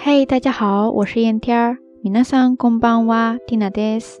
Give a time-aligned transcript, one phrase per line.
[0.00, 1.78] 嘿，大家好，我是燕天儿。
[2.02, 4.20] 皆さんこんばんは、ティナです。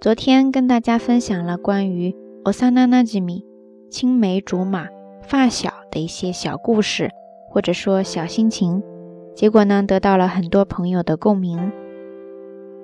[0.00, 2.14] 昨天跟大家分享了关于
[2.44, 3.44] オサナナジミ、
[3.90, 4.88] 青梅竹马、
[5.22, 7.10] 发小的一些小故事，
[7.50, 8.82] 或者说小心情。
[9.34, 11.72] 结果呢，得到了很多朋友的共鸣。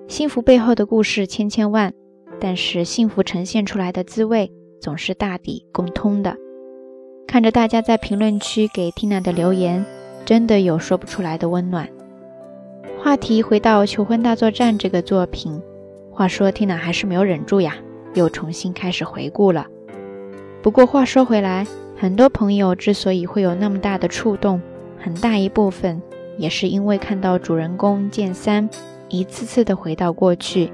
[0.09, 1.93] 幸福背后的故事千千万，
[2.41, 6.37] 但是幸福呈现出来的滋味总是大抵共通的。
[7.27, 9.85] 看着大家在评论区给 Tina 的留言，
[10.32, 11.90] 真的有说不出来的温暖。
[13.04, 15.62] 话题回到《求婚大作战》这个作品，
[16.10, 17.76] 话说 Tina 还是没有忍住呀，
[18.14, 19.68] 又重新开始回顾了。
[20.62, 24.62] 不过话说回来，很多朋友之所以会有那么大的触动，
[24.98, 26.02] 很大一部分
[26.38, 28.70] 也是因为看到主人公剑三
[29.10, 30.72] 一次次的回到过去，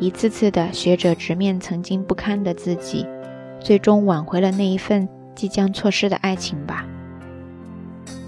[0.00, 3.06] 一次次的学着直面曾经不堪的自己，
[3.60, 5.08] 最终挽回了那一份。
[5.36, 6.84] 即将错失的爱情吧，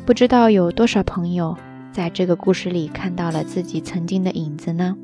[0.08, 1.54] 不知道有多少朋友
[1.92, 4.96] 在这个故事里看到了自己曾经的影子呢？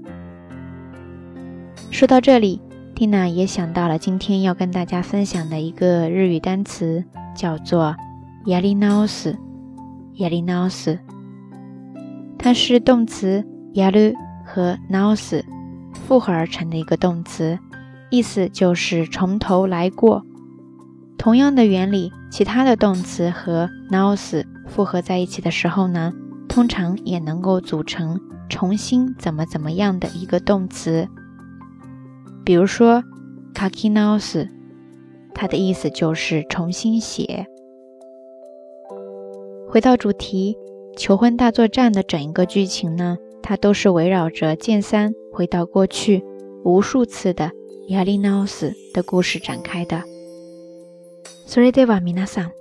[1.91, 2.63] 说到这里
[2.95, 7.05] 蒂娜也想到了今天要跟大家分享的一个日语单词，
[7.37, 7.95] 叫做
[8.47, 10.99] “yarinos”，“yarinos”，
[12.39, 13.45] 它是动词
[13.75, 14.15] “yaru”
[14.47, 15.45] 和 “nos”
[15.93, 17.59] 复合而成的一个动词，
[18.09, 20.25] 意思就是从头来过。
[21.19, 24.43] 同样的原理，其他的动词和 nos
[24.74, 26.14] 复合在一起的时候呢，
[26.48, 31.08] 通常也能够组成重新怎么怎么样的一个动词。
[32.44, 33.04] 比如说
[33.54, 34.48] kaki naos，
[35.34, 37.46] 它的意思就是重新写。
[39.68, 40.58] 回到主题，《
[40.98, 46.24] 求婚大作战》的整一个剧情呢，它都是围绕着剑三回到过去
[46.64, 47.52] 无数次的
[47.88, 50.04] yari naos 的故事展开的。
[51.48, 52.52] それでは皆さん、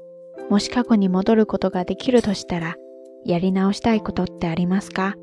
[0.50, 2.76] もし過去に戻ることができるとしたら、
[3.24, 5.14] やり直したいことってありますか？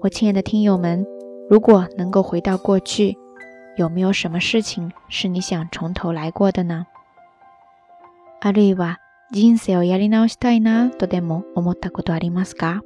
[0.00, 1.06] 我亲爱的听友们，
[1.48, 3.16] 如果能够回到过去，
[3.76, 6.86] 有没有什么事情是你想从头来过的呢？
[8.40, 8.98] あるいは
[9.32, 12.80] 人生をやり直したいなとでも思ったことありますか？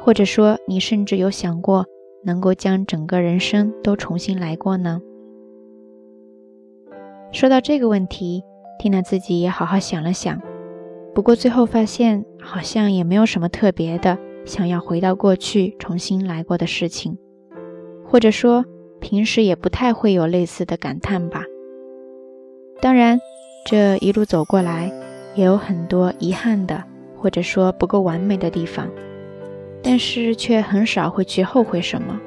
[0.00, 1.86] 或者说，你甚至有想过
[2.24, 5.00] 能够将整个人生都重新来过呢？
[7.32, 8.44] 说到这个问题
[8.79, 10.41] ，Tina 自己也好好想了想，
[11.13, 17.17] 不过最后发现好像也没有什么特别的想要回到过去重新来过的事情，
[18.05, 18.65] 或者说
[18.99, 21.43] 平时也不太会有类似的感叹吧。
[22.81, 23.19] 当然，
[23.65, 24.91] 这一路走过来
[25.35, 26.83] 也有很多遗憾的，
[27.17, 28.89] 或者说不够完美的地方，
[29.83, 32.19] 但是却很少会去后悔什么。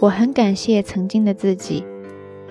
[0.00, 1.84] 我很感谢曾经的自己。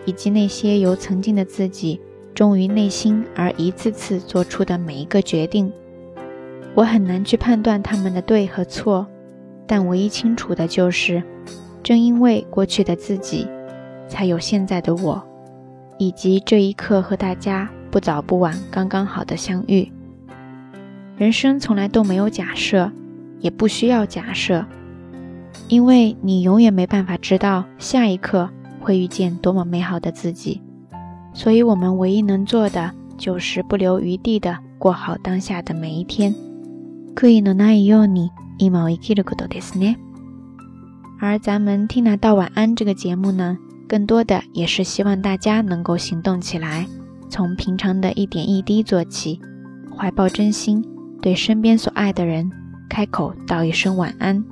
[0.07, 1.99] 以及那些由曾经的自己
[2.35, 5.71] 忠于内心而一次次做出的每一个决定，
[6.75, 9.07] 我很难去判断他们的对和错，
[9.65, 11.23] 但唯一清楚的就是，
[11.81, 13.47] 正因为过去的自己，
[14.09, 15.23] 才有现在的我，
[15.97, 19.89] 以及这一刻和大家不早不晚、刚刚好的相遇。
[21.17, 22.91] 人生从来都没有假设，
[23.39, 24.65] 也不需要假设，
[25.69, 28.49] 因为你永远没办法知道下一刻。
[28.81, 30.61] 会遇见多么美好的自己，
[31.35, 36.33] 所以我们唯一能做的就是不留余地的过好当下的每一天。
[41.19, 43.57] 而咱们听拿到晚安这个节目呢，
[43.87, 46.87] 更多的也是希望大家能够行动起来，
[47.29, 49.39] 从平常的一点一滴做起，
[49.95, 50.83] 怀抱真心，
[51.21, 52.49] 对身边所爱的人
[52.89, 54.43] 开口道一声晚安。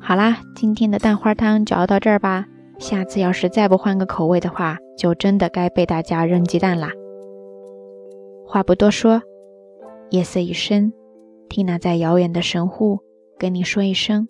[0.00, 2.46] 好啦，今天的蛋花汤就熬到这儿吧。
[2.82, 6.90] 下次要是再不换个口味的话，就真的该被大家扔鸡蛋啦。
[8.44, 9.22] 话不多说，
[10.10, 10.92] 夜色已深，
[11.48, 12.98] 缇娜在遥远的神户
[13.38, 14.26] 跟你说一声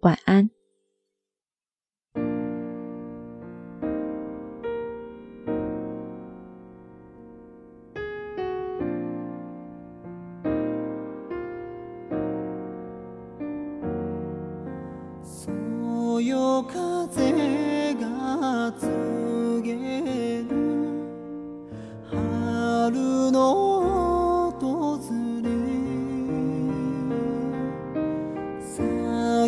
[0.00, 0.48] 晚安。
[15.22, 16.93] 風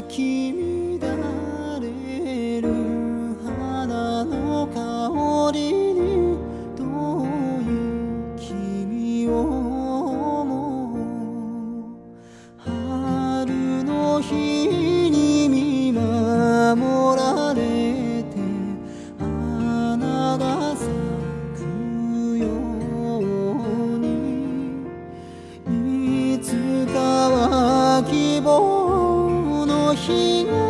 [0.06, 0.45] き
[30.16, 30.65] You.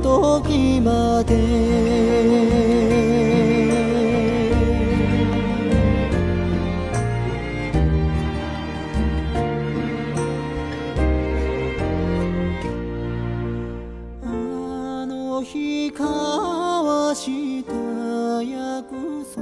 [0.00, 1.34] 時まで。
[14.22, 14.26] あ
[15.06, 17.72] の日交わした
[18.42, 18.90] 約
[19.34, 19.40] 束